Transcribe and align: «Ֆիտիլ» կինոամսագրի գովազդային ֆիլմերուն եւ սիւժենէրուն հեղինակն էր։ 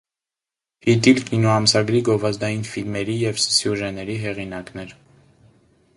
«Ֆիտիլ» 0.85 1.19
կինոամսագրի 1.27 2.01
գովազդային 2.09 2.65
ֆիլմերուն 2.71 3.19
եւ 3.27 3.39
սիւժենէրուն 3.45 4.21
հեղինակն 4.25 4.87
էր։ 4.87 5.01